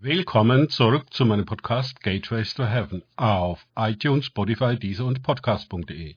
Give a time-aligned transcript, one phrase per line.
[0.00, 6.14] Willkommen zurück zu meinem Podcast Gateways to Heaven auf iTunes, Spotify, Deezer und Podcast.de.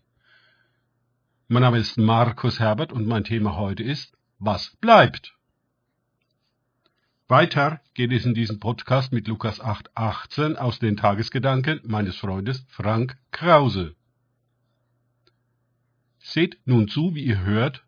[1.48, 5.36] Mein Name ist Markus Herbert und mein Thema heute ist Was bleibt?
[7.28, 13.18] Weiter geht es in diesem Podcast mit Lukas 8,18 aus den Tagesgedanken meines Freundes Frank
[13.32, 13.96] Krause.
[16.20, 17.84] Seht nun zu, wie ihr hört,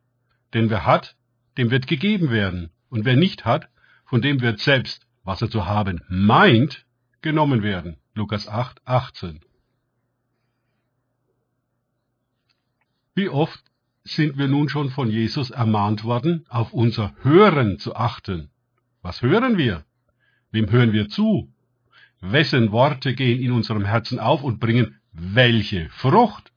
[0.56, 1.16] denn wer hat,
[1.60, 3.70] dem wird gegeben werden, und wer nicht hat,
[4.06, 6.86] von dem wird selbst was er zu haben meint,
[7.22, 7.98] genommen werden.
[8.14, 9.40] Lukas 8, 18.
[13.16, 13.64] Wie oft
[14.04, 18.50] sind wir nun schon von Jesus ermahnt worden, auf unser Hören zu achten?
[19.02, 19.86] Was hören wir?
[20.52, 21.52] Wem hören wir zu?
[22.20, 26.52] Wessen Worte gehen in unserem Herzen auf und bringen welche Frucht?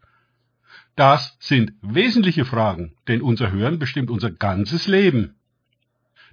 [0.95, 5.35] Das sind wesentliche Fragen, denn unser Hören bestimmt unser ganzes Leben.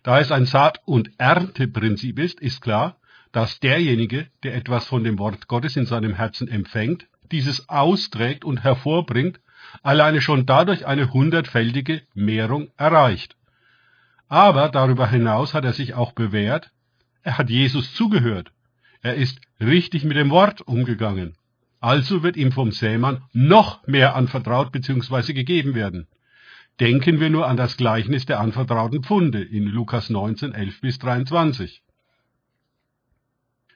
[0.04, 2.98] Da es ein Saat- und Ernteprinzip ist, ist klar,
[3.32, 8.64] dass derjenige, der etwas von dem Wort Gottes in seinem Herzen empfängt, dieses austrägt und
[8.64, 9.40] hervorbringt,
[9.82, 13.36] alleine schon dadurch eine hundertfältige Mehrung erreicht.
[14.28, 16.72] Aber darüber hinaus hat er sich auch bewährt,
[17.24, 18.52] er hat Jesus zugehört,
[19.02, 21.36] er ist richtig mit dem Wort umgegangen.
[21.80, 25.34] Also wird ihm vom Sämann noch mehr anvertraut bzw.
[25.34, 26.08] gegeben werden.
[26.80, 31.84] Denken wir nur an das Gleichnis der anvertrauten Pfunde in Lukas 19, 11 bis 23.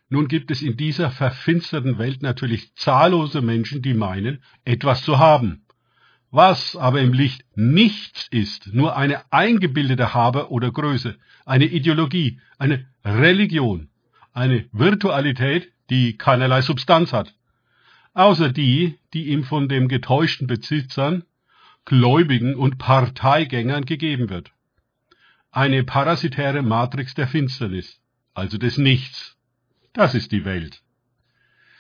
[0.10, 5.66] Nun gibt es in dieser verfinsterten Welt natürlich zahllose Menschen, die meinen, etwas zu haben.
[6.32, 12.88] Was aber im Licht nichts ist, nur eine eingebildete Habe oder Größe, eine Ideologie, eine
[13.06, 13.90] Religion,
[14.34, 17.36] eine Virtualität, die keinerlei Substanz hat.
[18.14, 21.24] Außer die, die ihm von dem getäuschten Besitzern
[21.88, 24.52] Gläubigen und Parteigängern gegeben wird.
[25.52, 28.02] Eine parasitäre Matrix der Finsternis,
[28.34, 29.38] also des Nichts.
[29.94, 30.82] Das ist die Welt.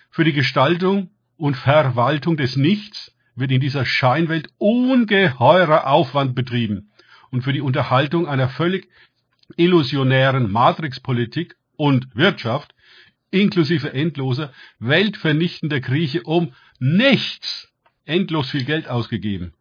[0.09, 6.89] Für die Gestaltung und Verwaltung des Nichts wird in dieser Scheinwelt ungeheurer Aufwand betrieben
[7.29, 8.87] und für die Unterhaltung einer völlig
[9.57, 12.73] illusionären Matrixpolitik und Wirtschaft
[13.29, 17.73] inklusive endloser, weltvernichtender Krieche um nichts
[18.05, 19.51] endlos viel Geld ausgegeben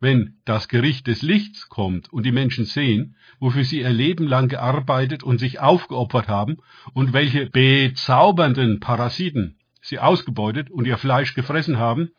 [0.00, 4.48] wenn das Gericht des Lichts kommt und die Menschen sehen, wofür sie ihr Leben lang
[4.48, 6.58] gearbeitet und sich aufgeopfert haben
[6.92, 12.10] und welche bezaubernden Parasiten sie ausgebeutet und ihr Fleisch gefressen haben,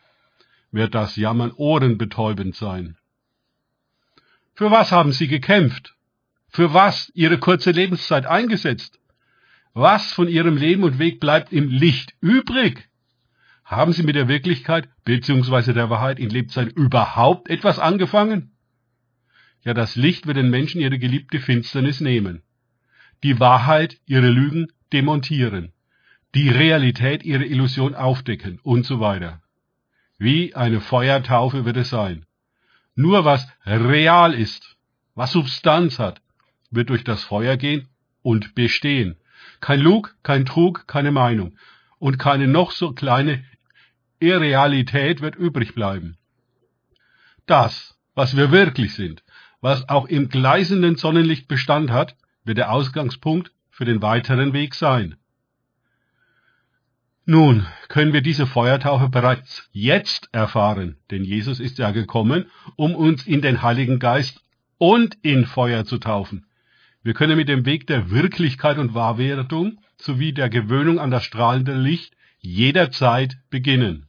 [0.71, 2.97] wird das Jammern ohrenbetäubend sein.
[4.55, 5.95] Für was haben sie gekämpft?
[6.49, 8.99] Für was ihre kurze Lebenszeit eingesetzt?
[9.73, 12.89] Was von ihrem Leben und Weg bleibt im Licht übrig?
[13.67, 15.73] Haben Sie mit der Wirklichkeit bzw.
[15.73, 18.53] der Wahrheit in Lebzeit überhaupt etwas angefangen?
[19.61, 22.44] Ja, das Licht wird den Menschen ihre geliebte Finsternis nehmen,
[23.23, 25.73] die Wahrheit ihre Lügen demontieren,
[26.33, 29.41] die Realität ihre Illusion aufdecken und so weiter.
[30.17, 32.25] Wie eine Feuertaufe wird es sein.
[32.95, 34.78] Nur was real ist,
[35.13, 36.22] was Substanz hat,
[36.72, 37.89] wird durch das Feuer gehen
[38.22, 39.17] und bestehen.
[39.59, 41.57] Kein Lug, kein Trug, keine Meinung
[41.99, 43.44] und keine noch so kleine
[44.19, 46.17] Irrealität wird übrig bleiben.
[47.45, 49.23] Das, was wir wirklich sind,
[49.61, 55.16] was auch im gleißenden Sonnenlicht Bestand hat, wird der Ausgangspunkt für den weiteren Weg sein.
[57.25, 62.45] Nun können wir diese Feuertaufe bereits jetzt erfahren, denn Jesus ist ja gekommen,
[62.78, 64.41] um uns in den Heiligen Geist
[64.78, 66.45] und in Feuer zu taufen.
[67.03, 71.75] Wir können mit dem Weg der Wirklichkeit und Wahrwerdung sowie der Gewöhnung an das strahlende
[71.75, 74.06] Licht jederzeit beginnen.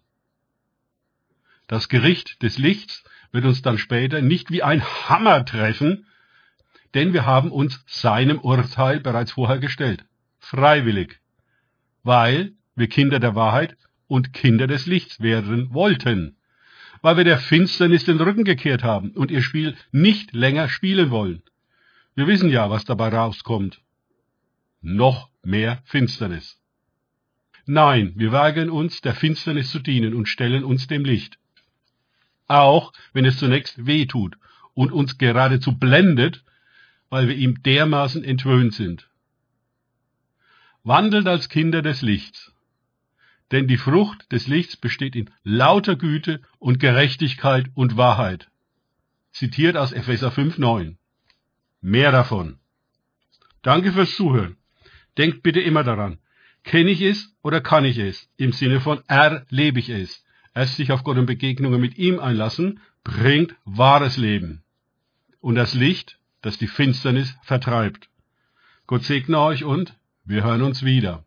[1.69, 6.07] Das Gericht des Lichts wird uns dann später nicht wie ein Hammer treffen,
[6.95, 10.07] denn wir haben uns seinem Urteil bereits vorher gestellt.
[10.39, 11.21] Freiwillig.
[12.03, 13.77] Weil wir Kinder der Wahrheit
[14.07, 16.39] und Kinder des Lichts werden wollten.
[17.03, 21.43] Weil wir der Finsternis den Rücken gekehrt haben und ihr Spiel nicht länger spielen wollen.
[22.15, 23.83] Wir wissen ja, was dabei rauskommt.
[24.81, 26.59] Noch mehr Finsternis.
[27.67, 31.39] Nein, wir weigern uns, der Finsternis zu dienen und stellen uns dem Licht
[32.49, 34.37] auch wenn es zunächst weh tut
[34.75, 36.45] und uns geradezu blendet,
[37.11, 39.09] weil wir ihm dermaßen entwöhnt sind.
[40.83, 42.53] Wandelt als Kinder des Lichts,
[43.51, 48.49] denn die Frucht des Lichts besteht in lauter Güte und Gerechtigkeit und Wahrheit.
[49.33, 50.97] Zitiert aus Epheser 5,9.
[51.81, 52.59] Mehr davon.
[53.63, 54.57] Danke fürs Zuhören.
[55.17, 56.19] Denkt bitte immer daran,
[56.63, 58.29] kenne ich es oder kann ich es?
[58.37, 60.25] Im Sinne von erlebe ich es.
[60.59, 64.65] Erst sich auf Gott und Begegnungen mit ihm einlassen, bringt wahres Leben.
[65.39, 68.09] Und das Licht, das die Finsternis vertreibt.
[68.89, 71.25] Gott segne euch und Wir hören uns wieder.